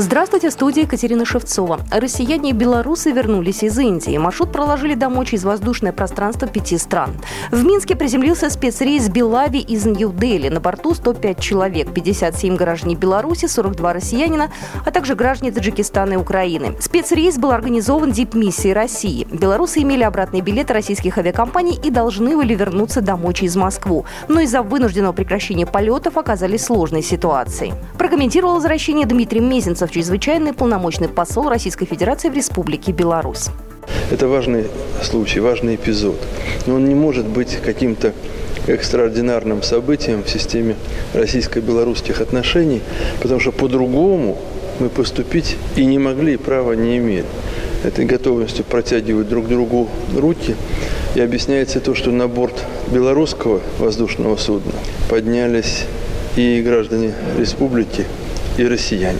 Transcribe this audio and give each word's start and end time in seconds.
Здравствуйте, 0.00 0.50
в 0.50 0.52
студии 0.52 0.82
Екатерина 0.82 1.24
Шевцова. 1.24 1.80
Россияне 1.90 2.50
и 2.50 2.52
белорусы 2.52 3.10
вернулись 3.10 3.64
из 3.64 3.76
Индии. 3.80 4.16
Маршрут 4.16 4.52
проложили 4.52 4.94
домой 4.94 5.26
через 5.26 5.42
воздушное 5.42 5.90
пространство 5.90 6.46
пяти 6.46 6.78
стран. 6.78 7.16
В 7.50 7.64
Минске 7.64 7.96
приземлился 7.96 8.48
спецрейс 8.48 9.08
Белави 9.08 9.58
из 9.58 9.86
Нью-Дели. 9.86 10.50
На 10.50 10.60
борту 10.60 10.94
105 10.94 11.40
человек, 11.40 11.92
57 11.92 12.54
граждане 12.54 12.94
Беларуси, 12.94 13.46
42 13.46 13.92
россиянина, 13.92 14.52
а 14.86 14.90
также 14.92 15.16
граждане 15.16 15.50
Таджикистана 15.50 16.12
и 16.12 16.16
Украины. 16.16 16.76
Спецрейс 16.78 17.36
был 17.36 17.50
организован 17.50 18.12
дипмиссией 18.12 18.74
России. 18.74 19.26
Белорусы 19.32 19.82
имели 19.82 20.04
обратные 20.04 20.42
билеты 20.42 20.74
российских 20.74 21.18
авиакомпаний 21.18 21.76
и 21.76 21.90
должны 21.90 22.36
были 22.36 22.54
вернуться 22.54 23.00
домой 23.00 23.34
через 23.34 23.56
Москву. 23.56 24.04
Но 24.28 24.38
из-за 24.42 24.62
вынужденного 24.62 25.12
прекращения 25.12 25.66
полетов 25.66 26.16
оказались 26.18 26.66
сложной 26.66 27.02
ситуацией. 27.02 27.74
Прокомментировал 27.98 28.54
возвращение 28.54 29.04
Дмитрий 29.04 29.40
Мезенцев, 29.40 29.87
Миронов, 29.88 29.92
чрезвычайный 29.92 30.52
полномочный 30.52 31.08
посол 31.08 31.48
Российской 31.48 31.86
Федерации 31.86 32.28
в 32.28 32.34
Республике 32.34 32.92
Беларусь. 32.92 33.48
Это 34.10 34.28
важный 34.28 34.66
случай, 35.02 35.40
важный 35.40 35.76
эпизод. 35.76 36.16
Но 36.66 36.74
он 36.74 36.84
не 36.84 36.94
может 36.94 37.26
быть 37.26 37.58
каким-то 37.64 38.12
экстраординарным 38.66 39.62
событием 39.62 40.22
в 40.22 40.28
системе 40.28 40.76
российско-белорусских 41.14 42.20
отношений, 42.20 42.82
потому 43.22 43.40
что 43.40 43.52
по-другому 43.52 44.38
мы 44.78 44.88
поступить 44.88 45.56
и 45.76 45.84
не 45.84 45.98
могли, 45.98 46.34
и 46.34 46.36
права 46.36 46.72
не 46.74 46.98
имели. 46.98 47.24
Этой 47.84 48.04
готовностью 48.04 48.64
протягивать 48.64 49.28
друг 49.28 49.48
другу 49.48 49.88
руки. 50.16 50.54
И 51.14 51.20
объясняется 51.20 51.80
то, 51.80 51.94
что 51.94 52.10
на 52.10 52.28
борт 52.28 52.64
белорусского 52.92 53.60
воздушного 53.78 54.36
судна 54.36 54.72
поднялись 55.08 55.84
и 56.36 56.62
граждане 56.62 57.12
республики, 57.38 58.04
и 58.58 58.66
россияне. 58.66 59.18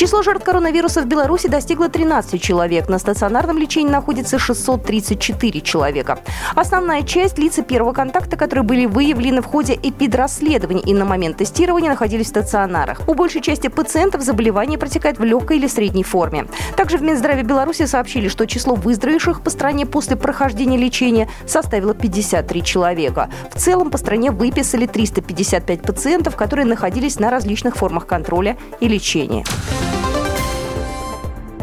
Число 0.00 0.22
жертв 0.22 0.46
коронавируса 0.46 1.02
в 1.02 1.06
Беларуси 1.06 1.46
достигло 1.46 1.90
13 1.90 2.40
человек. 2.40 2.88
На 2.88 2.98
стационарном 2.98 3.58
лечении 3.58 3.90
находится 3.90 4.38
634 4.38 5.60
человека. 5.60 6.20
Основная 6.54 7.02
часть 7.02 7.36
лица 7.36 7.60
первого 7.60 7.92
контакта, 7.92 8.38
которые 8.38 8.62
были 8.62 8.86
выявлены 8.86 9.42
в 9.42 9.44
ходе 9.44 9.74
эпидрасследований 9.74 10.80
и 10.80 10.94
на 10.94 11.04
момент 11.04 11.36
тестирования 11.36 11.90
находились 11.90 12.24
в 12.24 12.28
стационарах. 12.30 13.02
У 13.08 13.12
большей 13.12 13.42
части 13.42 13.68
пациентов 13.68 14.22
заболевание 14.22 14.78
протекает 14.78 15.18
в 15.18 15.22
легкой 15.22 15.58
или 15.58 15.66
средней 15.66 16.02
форме. 16.02 16.46
Также 16.78 16.96
в 16.96 17.02
Минздраве 17.02 17.42
Беларуси 17.42 17.84
сообщили, 17.84 18.28
что 18.28 18.46
число 18.46 18.76
выздоровевших 18.76 19.42
по 19.42 19.50
стране 19.50 19.84
после 19.84 20.16
прохождения 20.16 20.78
лечения 20.78 21.28
составило 21.46 21.92
53 21.92 22.64
человека. 22.64 23.28
В 23.54 23.60
целом 23.60 23.90
по 23.90 23.98
стране 23.98 24.30
выписали 24.30 24.86
355 24.86 25.82
пациентов, 25.82 26.36
которые 26.36 26.64
находились 26.64 27.18
на 27.18 27.28
различных 27.30 27.76
формах 27.76 28.06
контроля 28.06 28.56
и 28.80 28.88
лечения. 28.88 29.44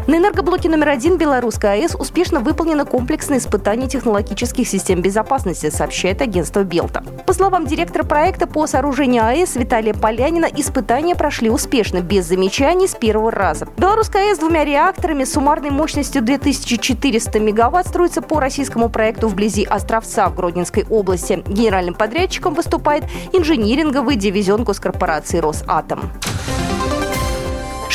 На 0.08 0.16
энергоблоке 0.16 0.70
номер 0.70 0.88
один 0.88 1.18
Белорусской 1.18 1.82
АЭС 1.82 1.94
успешно 1.94 2.40
выполнено 2.40 2.86
комплексное 2.86 3.36
испытание 3.36 3.90
технологических 3.90 4.66
систем 4.66 5.02
безопасности, 5.02 5.68
сообщает 5.68 6.22
агентство 6.22 6.64
Белта. 6.64 7.04
По 7.26 7.34
словам 7.34 7.66
директора 7.66 8.04
проекта 8.04 8.46
по 8.46 8.66
сооружению 8.66 9.26
АЭС 9.26 9.56
Виталия 9.56 9.92
Полянина, 9.92 10.46
испытания 10.46 11.14
прошли 11.14 11.50
успешно, 11.50 12.00
без 12.00 12.24
замечаний 12.24 12.88
с 12.88 12.94
первого 12.94 13.30
раза. 13.30 13.68
Белорусская 13.76 14.30
АЭС 14.30 14.38
двумя 14.38 14.64
реакторами 14.64 15.24
с 15.24 15.32
суммарной 15.34 15.68
мощностью 15.68 16.22
2400 16.22 17.38
мегаватт 17.38 17.88
строится 17.88 18.22
по 18.22 18.40
российскому 18.40 18.88
проекту 18.88 19.28
вблизи 19.28 19.64
Островца 19.64 20.30
в 20.30 20.34
Гродненской 20.34 20.86
области. 20.88 21.42
Генеральным 21.46 21.92
подрядчиком 21.92 22.54
выступает 22.54 23.04
инжиниринговый 23.34 24.16
дивизион 24.16 24.64
госкорпорации 24.64 25.36
«Росатом». 25.36 26.10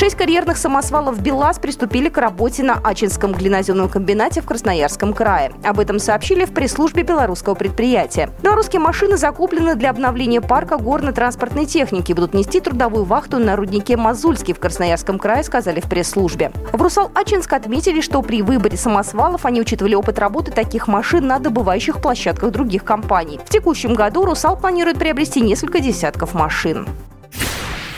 Шесть 0.03 0.17
карьерных 0.17 0.57
самосвалов 0.57 1.21
«БелАЗ» 1.21 1.59
приступили 1.59 2.09
к 2.09 2.17
работе 2.17 2.61
на 2.61 2.73
Ачинском 2.73 3.31
глиноземном 3.31 3.87
комбинате 3.87 4.41
в 4.41 4.45
Красноярском 4.45 5.13
крае. 5.13 5.53
Об 5.63 5.79
этом 5.79 5.97
сообщили 5.97 6.43
в 6.43 6.53
пресс-службе 6.53 7.03
белорусского 7.03 7.55
предприятия. 7.55 8.29
Белорусские 8.41 8.81
машины 8.81 9.15
закуплены 9.15 9.75
для 9.75 9.91
обновления 9.91 10.41
парка 10.41 10.77
горно-транспортной 10.77 11.65
техники 11.65 12.11
будут 12.11 12.33
нести 12.33 12.59
трудовую 12.59 13.05
вахту 13.05 13.37
на 13.37 13.55
руднике 13.55 13.95
Мазульский 13.95 14.53
в 14.53 14.59
Красноярском 14.59 15.17
крае, 15.19 15.41
сказали 15.41 15.79
в 15.79 15.85
пресс-службе. 15.85 16.51
В 16.73 16.81
Русал-Ачинск 16.81 17.53
отметили, 17.53 18.01
что 18.01 18.21
при 18.21 18.41
выборе 18.41 18.75
самосвалов 18.75 19.45
они 19.45 19.61
учитывали 19.61 19.95
опыт 19.95 20.19
работы 20.19 20.51
таких 20.51 20.89
машин 20.89 21.27
на 21.27 21.39
добывающих 21.39 22.01
площадках 22.01 22.51
других 22.51 22.83
компаний. 22.83 23.39
В 23.45 23.49
текущем 23.49 23.93
году 23.93 24.25
«Русал» 24.25 24.57
планирует 24.57 24.99
приобрести 24.99 25.39
несколько 25.39 25.79
десятков 25.79 26.33
машин. 26.33 26.89